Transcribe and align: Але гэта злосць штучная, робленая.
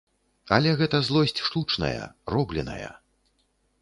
Але 0.55 0.71
гэта 0.79 1.01
злосць 1.09 1.43
штучная, 1.49 2.01
робленая. 2.37 2.91